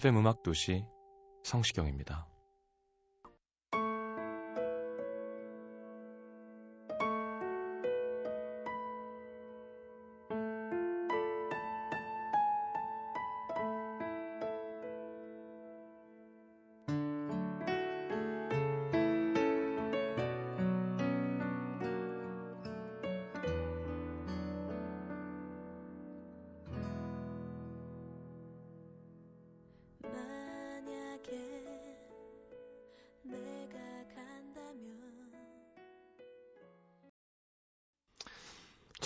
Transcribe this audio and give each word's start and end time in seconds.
FM 0.00 0.16
음악 0.16 0.42
도시 0.42 0.86
성시경입니다. 1.44 2.26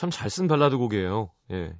참 0.04 0.10
잘 0.10 0.28
쓴 0.28 0.48
발라드 0.48 0.76
곡이에요. 0.76 1.30
예. 1.52 1.72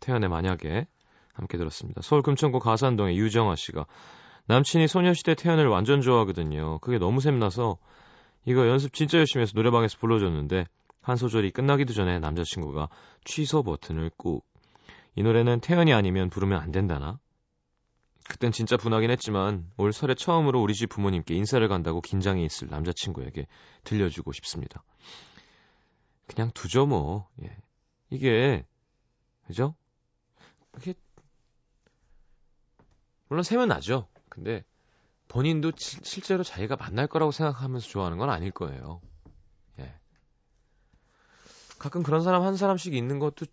태연의 0.00 0.30
만약에 0.30 0.86
함께 1.34 1.58
들었습니다. 1.58 2.00
서울 2.02 2.22
금천구 2.22 2.58
가산동의 2.58 3.18
유정아 3.18 3.56
씨가 3.56 3.86
남친이 4.46 4.88
소녀시대 4.88 5.34
태연을 5.34 5.68
완전 5.68 6.00
좋아하거든요. 6.00 6.78
그게 6.78 6.98
너무 6.98 7.20
샘나서 7.20 7.76
이거 8.46 8.66
연습 8.66 8.94
진짜 8.94 9.18
열심히 9.18 9.42
해서 9.42 9.52
노래방에서 9.54 9.98
불러줬는데 9.98 10.66
한 11.02 11.16
소절이 11.16 11.50
끝나기도 11.50 11.92
전에 11.92 12.18
남자친구가 12.18 12.88
취소 13.24 13.62
버튼을 13.62 14.10
꾹. 14.16 14.44
이 15.14 15.22
노래는 15.22 15.60
태연이 15.60 15.92
아니면 15.92 16.30
부르면 16.30 16.60
안 16.60 16.72
된다나? 16.72 17.18
그땐 18.28 18.52
진짜 18.52 18.78
분하긴 18.78 19.10
했지만 19.10 19.70
올 19.76 19.92
설에 19.92 20.14
처음으로 20.14 20.62
우리 20.62 20.74
집 20.74 20.88
부모님께 20.88 21.34
인사를 21.34 21.66
간다고 21.68 22.00
긴장해 22.00 22.42
있을 22.42 22.68
남자친구에게 22.68 23.46
들려주고 23.84 24.32
싶습니다. 24.32 24.82
그냥 26.26 26.50
두죠 26.52 26.86
뭐. 26.86 27.28
예. 27.42 27.56
이게 28.10 28.64
그죠? 29.46 29.74
이게 30.78 30.94
물론 33.28 33.42
세면 33.42 33.68
나죠. 33.68 34.08
근데 34.28 34.64
본인도 35.28 35.72
치, 35.72 35.98
실제로 36.02 36.42
자기가 36.42 36.76
만날 36.76 37.06
거라고 37.06 37.32
생각하면서 37.32 37.88
좋아하는 37.88 38.18
건 38.18 38.30
아닐 38.30 38.50
거예요. 38.50 39.00
예. 39.78 39.94
가끔 41.78 42.02
그런 42.02 42.22
사람 42.22 42.42
한 42.42 42.56
사람씩 42.56 42.94
있는 42.94 43.18
것도 43.18 43.46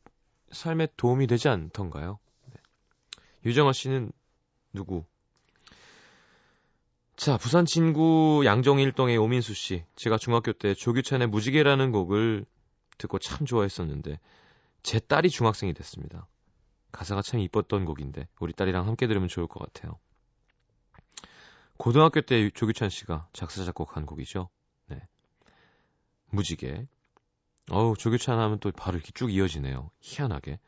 삶에 0.52 0.88
도움이 0.98 1.28
되지 1.28 1.48
않던가요? 1.48 2.20
네. 2.48 2.56
유정아 3.46 3.72
씨는 3.72 4.12
누구? 4.74 5.06
자, 7.16 7.38
부산 7.38 7.66
진구 7.66 8.44
양정일동의 8.46 9.18
오민수 9.18 9.54
씨. 9.54 9.84
제가 9.96 10.18
중학교 10.18 10.54
때 10.54 10.74
조규찬의 10.74 11.28
무지개라는 11.28 11.92
곡을 11.92 12.46
듣고 13.00 13.18
참 13.18 13.48
좋아했었는데 13.48 14.20
제 14.84 15.00
딸이 15.00 15.30
중학생이 15.30 15.74
됐습니다. 15.74 16.28
가사가 16.92 17.22
참 17.24 17.40
이뻤던 17.40 17.86
곡인데 17.86 18.28
우리 18.40 18.54
딸이랑 18.54 18.88
함께 18.88 19.08
들으면 19.08 19.28
좋을 19.28 19.48
것 19.48 19.60
같아요. 19.60 19.98
고등학교 21.78 22.22
때 22.22 22.50
조규찬 22.50 22.90
씨가 22.90 23.28
작사 23.34 23.64
작곡한 23.64 24.06
곡이죠. 24.06 24.50
네. 24.88 25.02
무지개. 26.30 26.86
어우, 27.72 27.96
조규찬 27.98 28.40
하면 28.40 28.60
또 28.60 28.72
바로 28.72 28.98
이렇게 28.98 29.12
쭉 29.14 29.32
이어지네요. 29.32 29.90
희한하게. 30.02 30.60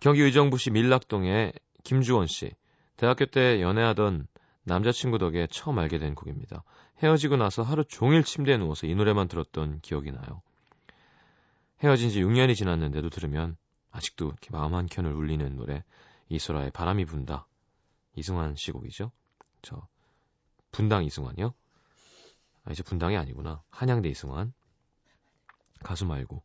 경기 0.00 0.22
의정부시 0.22 0.70
밀락동의 0.70 1.52
김주원 1.84 2.26
씨. 2.26 2.52
대학교 2.96 3.26
때 3.26 3.60
연애하던 3.60 4.26
남자친구 4.62 5.18
덕에 5.18 5.48
처음 5.50 5.78
알게 5.78 5.98
된 5.98 6.14
곡입니다. 6.14 6.62
헤어지고 7.02 7.36
나서 7.36 7.62
하루 7.62 7.84
종일 7.84 8.22
침대에 8.22 8.56
누워서 8.56 8.86
이 8.86 8.94
노래만 8.94 9.28
들었던 9.28 9.80
기억이 9.80 10.12
나요. 10.12 10.42
헤어진 11.82 12.10
지 12.10 12.22
6년이 12.22 12.54
지났는데도 12.54 13.10
들으면 13.10 13.56
아직도 13.90 14.26
이렇게 14.26 14.50
마음 14.50 14.74
한켠을 14.74 15.12
울리는 15.12 15.56
노래 15.56 15.82
이소라의 16.28 16.70
바람이 16.70 17.04
분다. 17.06 17.46
이승환 18.14 18.54
씨 18.56 18.70
곡이죠. 18.70 19.10
저 19.62 19.86
분당 20.72 21.04
이승환이요? 21.04 21.54
아 22.64 22.72
이제 22.72 22.82
분당이 22.82 23.16
아니구나. 23.16 23.62
한양대 23.70 24.08
이승환. 24.08 24.52
가수 25.82 26.04
말고. 26.06 26.42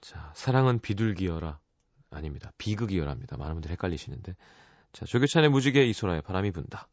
자, 0.00 0.32
사랑은 0.34 0.80
비둘기여라. 0.80 1.58
아닙니다. 2.10 2.52
비극이여라입니다. 2.58 3.36
많은 3.36 3.54
분들 3.56 3.70
헷갈리시는데. 3.72 4.34
자, 4.92 5.04
조교찬의 5.04 5.50
무지개 5.50 5.84
이소라의 5.84 6.22
바람이 6.22 6.52
분다. 6.52 6.88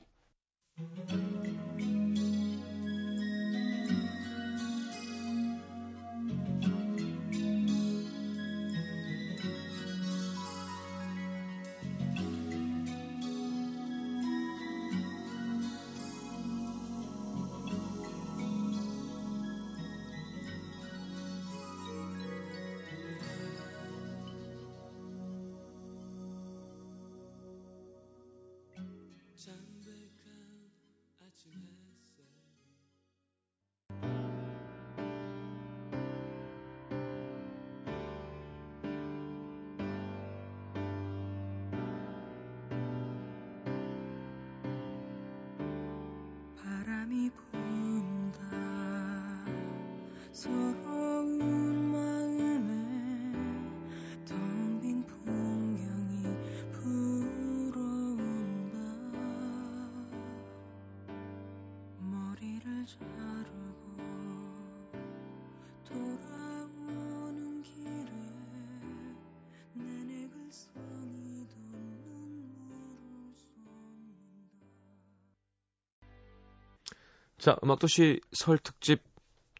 자, 77.43 77.57
음악도시 77.61 78.21
설 78.31 78.57
특집 78.57 79.12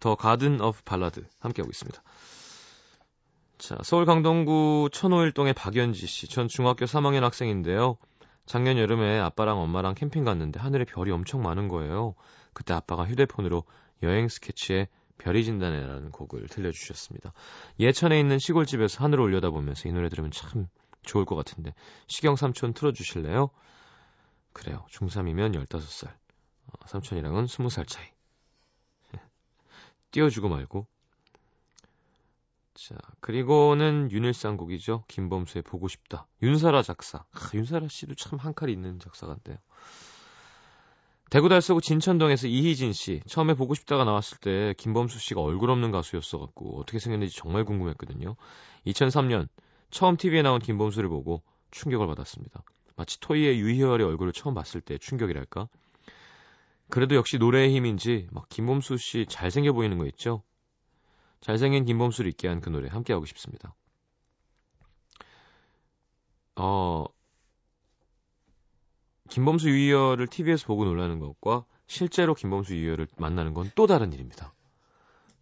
The 0.04 0.16
Garden 0.16 0.60
Of 0.60 0.84
Ballad 0.84 1.24
함께하고 1.40 1.72
있습니다. 1.72 2.04
자, 3.58 3.78
서울 3.84 4.06
강동구 4.06 4.90
천호일동의 4.92 5.54
박연지 5.54 6.08
씨. 6.08 6.28
전 6.28 6.50
중학교 6.50 6.84
3학년 6.84 7.22
학생인데요. 7.22 7.96
작년 8.46 8.78
여름에 8.78 9.18
아빠랑 9.20 9.60
엄마랑 9.60 9.96
캠핑 9.96 10.26
갔는데 10.26 10.60
하늘에 10.60 10.84
별이 10.84 11.10
엄청 11.12 11.42
많은 11.42 11.70
거예요. 11.70 12.16
그때 12.52 12.74
아빠가 12.74 13.06
휴대폰으로 13.06 13.64
여행 14.04 14.28
스케치에 14.28 14.90
별이 15.20 15.46
진다네라는 15.46 16.12
곡을 16.12 16.50
들려주셨습니다. 16.50 17.32
예천에 17.80 18.20
있는 18.20 18.40
시골집에서 18.40 19.06
하늘을 19.06 19.24
올려다보면서 19.24 19.88
이 19.88 19.94
노래 19.94 20.10
들으면 20.10 20.32
참 20.32 20.68
좋을 21.04 21.24
것 21.24 21.36
같은데 21.36 21.74
시경 22.08 22.36
삼촌 22.36 22.74
틀어주실래요? 22.74 23.52
그래요. 24.52 24.86
중3이면 24.92 25.56
15살. 25.66 26.10
어, 26.10 26.88
삼촌이랑은 26.88 27.46
20살 27.46 27.88
차이. 27.88 28.13
띄워주고 30.14 30.48
말고. 30.48 30.88
자, 32.76 32.96
그리고는 33.20 34.10
윤일상 34.12 34.58
곡이죠. 34.58 35.04
김범수의 35.08 35.64
보고 35.64 35.88
싶다. 35.88 36.28
윤사라 36.42 36.82
작사. 36.82 37.20
아, 37.20 37.50
윤사라 37.54 37.88
씨도 37.90 38.16
참 38.16 38.40
한 38.40 38.54
칼이 38.54 38.72
있는 38.72 39.00
작사 39.00 39.28
같네요. 39.28 39.58
대구 41.30 41.50
달서구 41.50 41.82
진천동에서 41.82 42.48
이희진 42.48 42.94
씨. 42.94 43.22
처음에 43.28 43.56
보고 43.56 43.74
싶다가 43.74 44.04
나왔을 44.06 44.38
때 44.38 44.74
김범수 44.78 45.20
씨가 45.20 45.42
얼굴 45.42 45.72
없는 45.72 45.92
가수였어 45.92 46.38
갖고 46.40 46.80
어떻게 46.80 47.00
생겼는지 47.00 47.36
정말 47.36 47.66
궁금했거든요. 47.66 48.36
2003년 48.86 49.48
처음 49.90 50.16
TV에 50.18 50.44
나온 50.44 50.60
김범수를 50.60 51.10
보고 51.10 51.42
충격을 51.72 52.06
받았습니다. 52.08 52.64
마치 52.96 53.20
토이의 53.20 53.60
유희열의 53.60 54.06
얼굴을 54.06 54.32
처음 54.34 54.54
봤을 54.54 54.80
때 54.82 55.00
충격이랄까? 55.00 55.68
그래도 56.94 57.16
역시 57.16 57.40
노래의 57.40 57.74
힘인지 57.76 58.28
막 58.30 58.48
김범수 58.50 58.98
씨 58.98 59.26
잘생겨 59.28 59.74
보이는 59.74 59.98
거 59.98 60.06
있죠? 60.06 60.44
잘생긴 61.42 61.86
김범수를 61.86 62.30
있게 62.30 62.48
한 62.48 62.62
그 62.62 62.70
노래 62.70 62.88
함께 62.88 63.14
하고 63.14 63.26
싶습니다. 63.26 63.74
어, 66.56 67.06
김범수 69.28 69.70
유희열을 69.70 70.28
TV에서 70.28 70.68
보고 70.68 70.86
놀라는 70.86 71.18
것과 71.18 71.66
실제로 71.88 72.36
김범수 72.36 72.76
유희열을 72.76 73.08
만나는 73.18 73.56
건 73.56 73.72
또 73.74 73.88
다른 73.88 74.14
일입니다. 74.14 74.54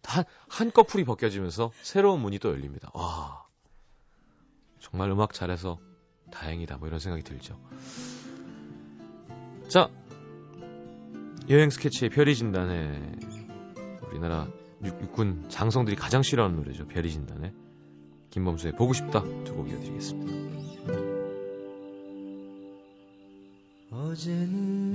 한, 0.04 0.24
한꺼풀이 0.48 1.04
벗겨지면서 1.04 1.70
새로운 1.82 2.20
문이 2.22 2.38
또 2.38 2.48
열립니다. 2.48 2.90
와, 2.94 3.44
정말 4.80 5.10
음악 5.10 5.34
잘해서 5.34 5.78
다행이다. 6.30 6.78
뭐 6.78 6.88
이런 6.88 6.98
생각이 6.98 7.22
들죠. 7.22 7.60
자, 9.68 9.90
여행 11.50 11.70
스케치의 11.70 12.10
별이 12.10 12.34
진단에 12.34 12.98
우리나라 14.08 14.48
육, 14.84 15.12
군 15.12 15.44
장성들이 15.48 15.96
가장 15.96 16.22
싫어하는 16.22 16.56
노래죠. 16.56 16.86
별이 16.86 17.10
진단에 17.10 17.52
김범수의 18.30 18.74
보고 18.76 18.92
싶다 18.92 19.22
두 19.44 19.54
곡 19.54 19.68
이어드리겠습니다. 19.70 20.32
어제는 23.90 24.92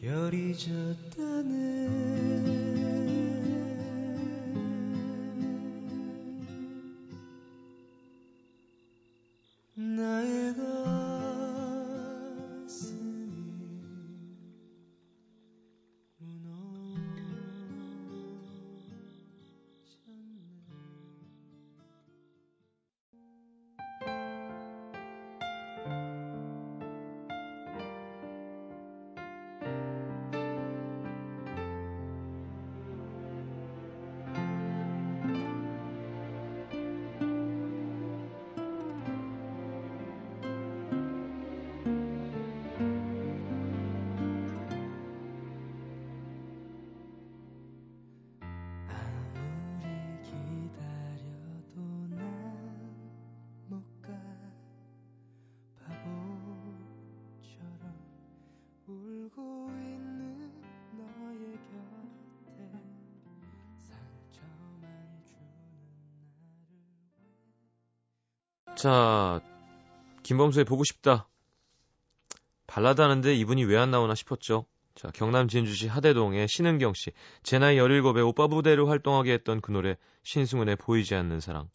별이 0.00 0.54
졌다네 0.56 1.88
자, 68.76 69.40
김범수의 70.22 70.64
보고 70.64 70.84
싶다. 70.84 71.28
발라드 72.66 73.00
하는데 73.00 73.34
이분이 73.34 73.64
왜 73.64 73.76
안 73.76 73.90
나오나 73.90 74.14
싶었죠. 74.14 74.66
자, 74.94 75.08
경남 75.12 75.48
진주시 75.48 75.88
하대동의 75.88 76.48
신은경 76.48 76.92
씨. 76.94 77.12
제 77.42 77.58
나이 77.58 77.76
17에 77.76 78.26
오빠 78.26 78.46
부대로 78.46 78.88
활동하게 78.88 79.32
했던 79.32 79.60
그 79.60 79.70
노래 79.72 79.96
신승훈의 80.22 80.76
보이지 80.76 81.14
않는 81.14 81.40
사랑. 81.40 81.68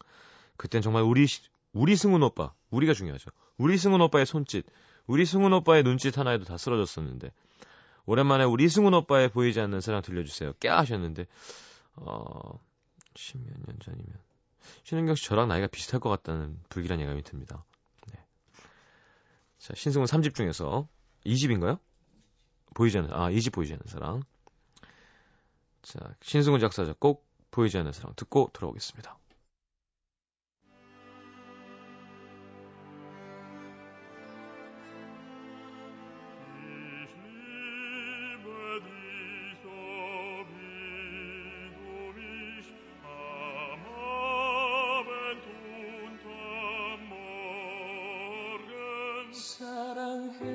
그땐 0.58 0.82
정말 0.82 1.04
우리 1.04 1.28
시- 1.28 1.42
우리 1.74 1.96
승훈 1.96 2.24
오빠, 2.24 2.54
우리가 2.72 2.94
중요하죠. 2.94 3.30
우리 3.58 3.78
승훈 3.78 4.02
오빠의 4.02 4.26
손짓, 4.26 4.66
우리 5.06 5.26
승훈 5.26 5.54
오빠의 5.54 5.84
눈짓 5.84 6.18
하나에도 6.18 6.46
다 6.46 6.58
쓰러졌었는데 6.58 7.32
오랜만에 8.06 8.44
우리 8.46 8.68
승훈 8.70 8.94
오빠의 8.94 9.30
보이지 9.30 9.60
않는 9.62 9.82
사랑 9.82 10.02
들려주세요. 10.02 10.54
깨 10.60 10.70
하셨는데 10.70 11.28
어, 11.96 12.60
십몇 13.16 13.48
년 13.68 13.78
전이면 13.84 14.08
신은경 14.84 15.16
씨 15.16 15.26
저랑 15.26 15.48
나이가 15.48 15.68
비슷할 15.68 16.00
것 16.00 16.10
같다는 16.10 16.60
불길한 16.70 17.00
예감이 17.00 17.24
듭니다. 17.24 17.64
네. 18.12 18.24
자, 19.58 19.74
신승훈 19.76 20.08
3집 20.08 20.36
중에서 20.36 20.88
2집인가요? 21.26 21.80
보이지 22.76 22.98
않는, 23.00 23.14
아, 23.14 23.30
2집 23.30 23.54
보이지 23.54 23.74
않는 23.74 23.84
사랑. 23.88 24.24
자, 25.82 26.00
신승훈 26.22 26.60
작사 26.60 26.86
작곡, 26.86 27.28
보이지 27.52 27.78
않는 27.78 27.92
사랑 27.92 28.14
듣고 28.16 28.50
돌아오겠습니다. 28.54 29.19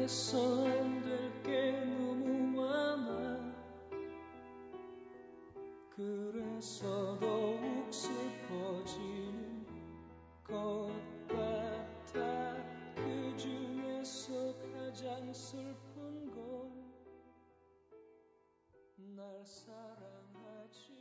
해서 0.04 0.66
안될게 0.66 1.72
너무 1.86 2.28
많아 2.60 3.54
그래서 5.96 7.18
더욱 7.18 7.88
슬퍼지는 7.90 9.64
것 10.44 10.90
같아 11.26 12.54
그 12.96 13.34
중에서 13.38 14.54
가장 14.74 15.32
슬픈 15.32 16.30
건 16.30 16.84
날 19.16 19.44
사랑하지 19.46 20.92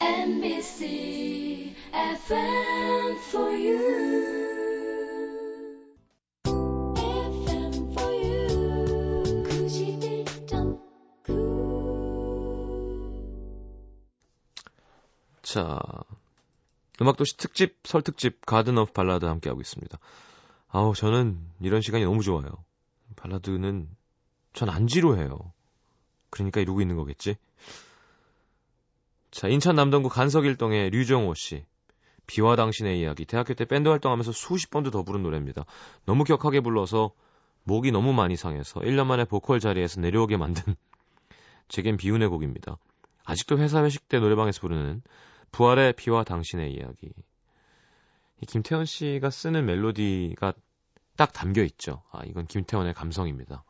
않는 0.00 0.40
NBC 0.40 1.74
FM 1.92 3.16
for 3.30 3.50
you. 3.50 3.59
자, 15.52 15.80
음악도시 17.00 17.36
특집, 17.36 17.76
설 17.82 18.02
특집, 18.02 18.46
Garden 18.46 18.78
Of 18.78 18.92
Ballad 18.92 19.24
함께하고 19.24 19.60
있습니다. 19.60 19.98
아우, 20.68 20.94
저는 20.94 21.40
이런 21.60 21.80
시간이 21.80 22.04
너무 22.04 22.22
좋아요. 22.22 22.48
발라드는 23.16 23.88
전 24.52 24.68
안 24.68 24.86
지루해요. 24.86 25.52
그러니까 26.30 26.60
이러고 26.60 26.80
있는 26.82 26.94
거겠지? 26.94 27.34
자, 29.32 29.48
인천 29.48 29.74
남동구 29.74 30.08
간석일동의 30.08 30.90
류정호 30.90 31.34
씨. 31.34 31.64
비와 32.28 32.54
당신의 32.54 33.00
이야기. 33.00 33.24
대학교 33.24 33.54
때 33.54 33.64
밴드 33.64 33.88
활동하면서 33.88 34.30
수십 34.30 34.70
번도 34.70 34.92
더 34.92 35.02
부른 35.02 35.24
노래입니다. 35.24 35.64
너무 36.04 36.22
격하게 36.22 36.60
불러서 36.60 37.10
목이 37.64 37.90
너무 37.90 38.12
많이 38.12 38.36
상해서 38.36 38.78
1년 38.78 39.06
만에 39.06 39.24
보컬 39.24 39.58
자리에서 39.58 40.00
내려오게 40.00 40.36
만든 40.36 40.76
제겐 41.66 41.96
비운의 41.96 42.28
곡입니다. 42.28 42.78
아직도 43.24 43.58
회사 43.58 43.82
회식 43.82 44.08
때 44.08 44.20
노래방에서 44.20 44.60
부르는 44.60 45.02
부활의 45.52 45.94
비와 45.94 46.24
당신의 46.24 46.72
이야기. 46.72 47.12
이 48.40 48.46
김태원 48.46 48.84
씨가 48.86 49.30
쓰는 49.30 49.66
멜로디가 49.66 50.54
딱 51.16 51.32
담겨 51.32 51.62
있죠. 51.64 52.02
아, 52.10 52.22
이건 52.24 52.46
김태원의 52.46 52.94
감성입니다. 52.94 53.64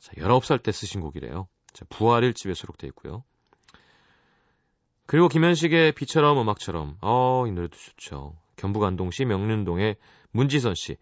자, 0.00 0.12
19살 0.12 0.62
때 0.62 0.72
쓰신 0.72 1.00
곡이래요. 1.00 1.46
자, 1.72 1.84
부활 1.88 2.22
1집에 2.22 2.54
수록되어 2.54 2.88
있고요. 2.88 3.22
그리고 5.06 5.28
김현식의 5.28 5.92
비처럼 5.92 6.38
음악처럼 6.38 6.96
어, 7.00 7.44
이 7.46 7.52
노래도 7.52 7.76
좋죠. 7.76 8.36
경북 8.56 8.84
안동시 8.84 9.24
명륜동의 9.24 9.96
문지선 10.32 10.74
씨. 10.74 10.96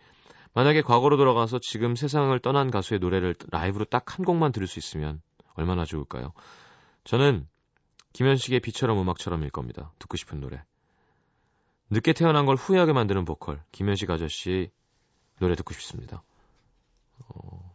만약에 0.55 0.83
과거로 0.83 1.17
돌아가서 1.17 1.59
지금 1.61 1.95
세상을 1.95 2.37
떠난 2.41 2.71
가수의 2.71 3.01
노래를 3.01 3.35
라이브로 3.51 3.85
딱 3.85 4.19
한 4.19 4.25
곡만 4.25 4.53
들을 4.53 4.67
수 4.67 4.79
있으면 4.79 5.21
얼마나 5.55 5.85
좋을까요? 5.85 6.33
저는 7.05 7.47
김현식의 8.13 8.61
비처럼 8.61 9.01
음악처럼일 9.01 9.51
겁니다. 9.51 9.93
듣고 9.99 10.17
싶은 10.17 10.41
노래. 10.41 10.63
늦게 11.91 12.13
태어난 12.13 12.47
걸 12.47 12.57
후회하게 12.57 12.93
만드는 12.93 13.25
보컬 13.25 13.63
김현식 13.73 14.11
아저씨 14.11 14.71
노래 15.39 15.55
듣고 15.55 15.73
싶습니다. 15.75 16.23
어... 17.29 17.75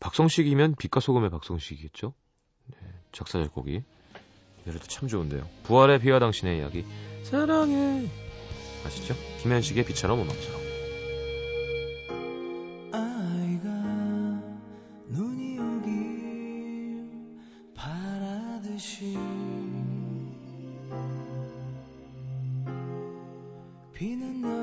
박성식이면 0.00 0.76
빛과 0.76 1.00
소금의 1.00 1.30
박성식이겠죠? 1.30 2.14
네, 2.66 2.76
작사 3.12 3.42
작곡이 3.42 3.82
노래도 4.64 4.84
참 4.86 5.08
좋은데요. 5.08 5.48
부활의 5.64 6.00
비와 6.00 6.18
당신의 6.18 6.58
이야기 6.58 6.84
사랑해 7.24 8.08
아시죠? 8.84 9.14
김현식의 9.42 9.84
비처럼 9.84 10.20
음악처럼 10.20 10.67
비는 23.98 24.40
너 24.40 24.57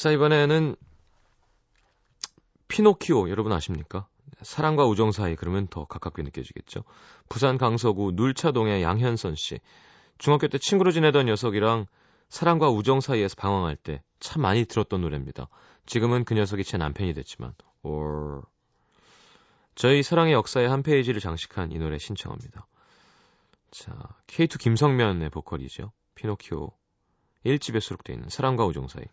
자 0.00 0.10
이번에는 0.10 0.76
피노키오 2.68 3.28
여러분 3.28 3.52
아십니까? 3.52 4.08
사랑과 4.40 4.86
우정 4.86 5.12
사이 5.12 5.36
그러면 5.36 5.66
더 5.68 5.84
가깝게 5.84 6.22
느껴지겠죠. 6.22 6.84
부산 7.28 7.58
강서구 7.58 8.12
눌차동의 8.14 8.82
양현선 8.82 9.34
씨. 9.34 9.60
중학교 10.16 10.48
때 10.48 10.56
친구로 10.56 10.90
지내던 10.90 11.26
녀석이랑 11.26 11.84
사랑과 12.30 12.70
우정 12.70 13.00
사이에서 13.02 13.34
방황할 13.36 13.76
때 13.76 14.02
참 14.20 14.40
많이 14.40 14.64
들었던 14.64 15.02
노래입니다. 15.02 15.48
지금은 15.84 16.24
그 16.24 16.32
녀석이 16.32 16.64
제 16.64 16.78
남편이 16.78 17.12
됐지만 17.12 17.54
or 17.82 18.42
저희 19.74 20.02
사랑의 20.02 20.32
역사의 20.32 20.66
한 20.66 20.82
페이지를 20.82 21.20
장식한 21.20 21.72
이 21.72 21.78
노래 21.78 21.98
신청합니다. 21.98 22.66
자, 23.70 23.92
K2 24.28 24.58
김성면의 24.60 25.28
보컬이죠. 25.28 25.92
피노키오 26.14 26.70
1집에 27.44 27.80
수록되어 27.80 28.14
있는 28.14 28.30
사랑과 28.30 28.64
우정 28.64 28.88
사이. 28.88 29.04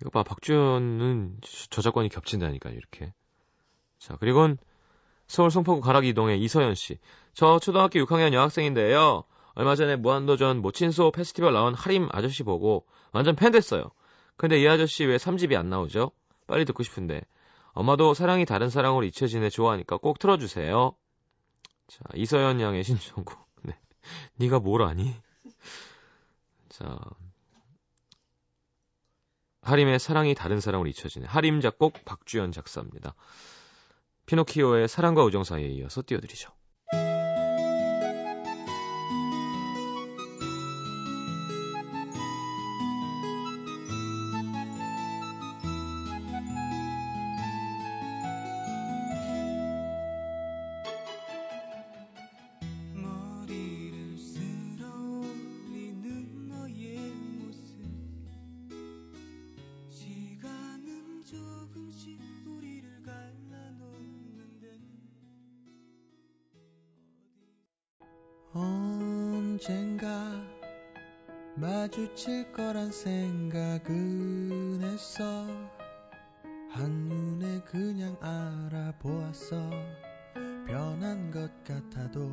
이거 0.00 0.10
봐, 0.10 0.22
박주현은 0.22 1.38
저작권이 1.70 2.08
겹친다니까, 2.08 2.70
이렇게. 2.70 3.12
자, 3.98 4.16
그리고는 4.16 4.58
서울 5.26 5.50
송파구 5.50 5.80
가락이 5.80 6.08
이동의 6.08 6.40
이서연 6.42 6.74
씨. 6.74 6.98
저 7.34 7.58
초등학교 7.58 8.00
6학년 8.00 8.32
여학생인데요. 8.32 9.24
얼마 9.54 9.74
전에 9.74 9.96
무한도전 9.96 10.62
모친소 10.62 11.10
페스티벌 11.10 11.52
나온 11.52 11.74
하림 11.74 12.08
아저씨 12.12 12.44
보고 12.44 12.86
완전 13.12 13.34
팬 13.36 13.52
됐어요. 13.52 13.90
근데 14.36 14.60
이 14.60 14.68
아저씨 14.68 15.04
왜 15.04 15.16
3집이 15.16 15.56
안 15.56 15.68
나오죠? 15.68 16.12
빨리 16.46 16.64
듣고 16.64 16.82
싶은데. 16.82 17.22
엄마도 17.72 18.14
사랑이 18.14 18.44
다른 18.44 18.70
사랑으로 18.70 19.04
잊혀지네 19.04 19.50
좋아하니까 19.50 19.98
꼭 19.98 20.18
틀어주세요. 20.18 20.94
자, 21.88 22.00
이서연 22.14 22.60
양의 22.60 22.84
신청곡. 22.84 23.36
네. 23.62 23.78
네가 24.36 24.60
뭘 24.60 24.82
아니? 24.82 25.14
자, 26.68 26.98
하림의 29.68 29.98
사랑이 29.98 30.34
다른 30.34 30.60
사랑으로 30.60 30.88
잊혀지네. 30.88 31.26
하림 31.26 31.60
작곡 31.60 32.04
박주연 32.04 32.52
작사입니다. 32.52 33.14
피노키오의 34.26 34.88
사랑과 34.88 35.24
우정 35.24 35.44
사이에 35.44 35.68
이어서 35.68 36.02
띄워드리죠. 36.06 36.50
언젠가 69.68 70.32
마주칠 71.54 72.50
거란 72.52 72.90
생각은 72.90 74.80
했어. 74.82 75.46
한눈에 76.70 77.60
그냥 77.66 78.16
알아보았어. 78.22 79.70
변한 80.66 81.30
것 81.30 81.50
같아도 81.64 82.32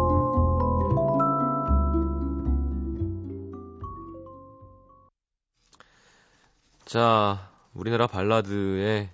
자, 6.91 7.49
우리나라 7.73 8.05
발라드의 8.05 9.09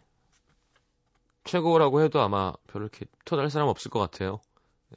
최고라고 1.44 2.02
해도 2.02 2.20
아마 2.22 2.52
별로 2.66 2.86
이렇게 2.86 3.06
토달 3.24 3.52
사람 3.52 3.68
없을 3.68 3.92
것 3.92 4.00
같아요. 4.00 4.40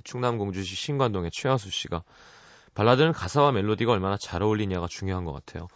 충남 0.03 0.39
공주시 0.39 0.77
신관동의 0.77 1.31
최하수 1.31 1.71
씨가 1.71 2.05
발라드는 2.73 3.13
가사와 3.13 3.53
멜로디가 3.53 3.93
얼마나 3.93 4.17
잘 4.17 4.43
어울리냐가 4.43 4.87
중요한 4.89 5.27
것 5.27 5.33
같아요. 5.35 5.69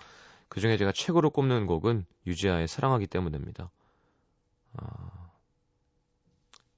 그 0.48 0.60
중에 0.62 0.78
제가 0.78 0.92
최고로 0.92 1.28
꼽는 1.28 1.66
곡은 1.66 2.06
유지아의 2.26 2.68
사랑하기 2.68 3.06
때문입니다. 3.08 3.70
아, 4.78 5.30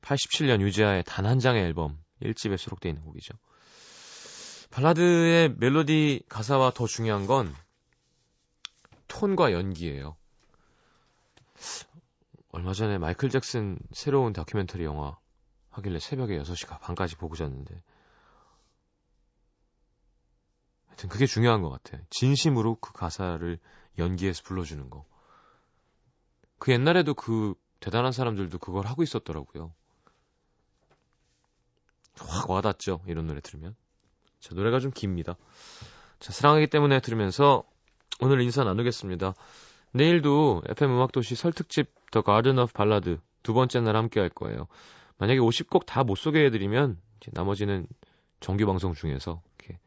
87년 0.02 0.60
유지아의 0.60 1.04
단 1.06 1.24
한 1.24 1.38
장의 1.38 1.62
앨범 1.62 2.02
1집에 2.20 2.56
수록되어 2.58 2.90
있는 2.90 3.04
곡이죠. 3.04 3.32
발라드의 4.72 5.54
멜로디 5.56 6.24
가사와 6.28 6.72
더 6.72 6.88
중요한 6.88 7.28
건 7.28 7.54
톤과 9.08 9.52
연기예요. 9.52 10.16
얼마 12.50 12.72
전에 12.72 12.98
마이클 12.98 13.28
잭슨 13.28 13.78
새로운 13.92 14.32
다큐멘터리 14.32 14.84
영화 14.84 15.18
하길래 15.70 15.98
새벽에 15.98 16.38
6시 16.38 16.80
반까지 16.80 17.16
보고 17.16 17.36
잤는데 17.36 17.82
하여튼 20.86 21.08
그게 21.10 21.26
중요한 21.26 21.60
것 21.60 21.68
같아요. 21.68 22.02
진심으로 22.08 22.76
그 22.76 22.92
가사를 22.92 23.58
연기해서 23.98 24.42
불러주는 24.44 24.88
거. 24.88 25.04
그 26.58 26.72
옛날에도 26.72 27.12
그 27.12 27.54
대단한 27.80 28.12
사람들도 28.12 28.58
그걸 28.58 28.86
하고 28.86 29.02
있었더라고요. 29.02 29.74
확 32.18 32.48
와닿죠. 32.48 33.02
이런 33.06 33.26
노래 33.26 33.40
들으면. 33.40 33.76
자, 34.40 34.54
노래가 34.54 34.80
좀 34.80 34.90
깁니다. 34.90 35.36
자, 36.18 36.32
사랑하기 36.32 36.68
때문에 36.68 37.00
들으면서 37.00 37.64
오늘 38.20 38.40
인사 38.40 38.64
나누겠습니다. 38.64 39.34
내일도 39.92 40.62
FM 40.68 40.92
음악도시 40.92 41.34
설특집 41.34 41.92
The 42.10 42.22
Garden 42.22 42.58
Of 42.58 42.72
Ballad 42.72 43.18
두 43.42 43.52
번째 43.52 43.80
날 43.80 43.96
함께 43.96 44.20
할 44.20 44.30
거예요. 44.30 44.68
만약에 45.18 45.38
50곡 45.38 45.86
다 45.86 46.02
못 46.02 46.16
소개해드리면 46.16 46.98
나머지는 47.32 47.86
정규 48.40 48.66
방송 48.66 48.94
중에서 48.94 49.42
이렇게 49.58 49.78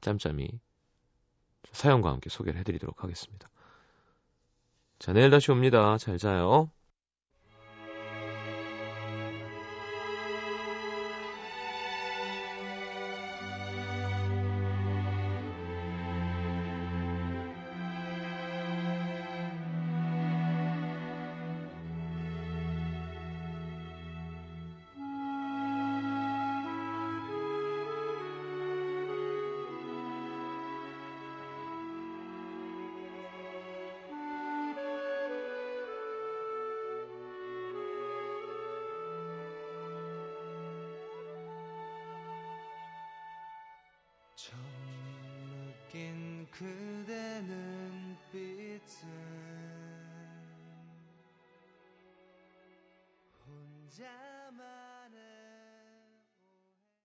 짬짬이 0.00 0.48
사연과 1.72 2.10
함께 2.10 2.30
소개를 2.30 2.60
해드리도록 2.60 3.02
하겠습니다. 3.02 3.48
자, 4.98 5.12
내일 5.12 5.30
다시 5.30 5.50
옵니다. 5.50 5.98
잘 5.98 6.18
자요. 6.18 6.70
낀 45.94 46.44
그대 46.50 47.40
눈빛은 47.42 49.06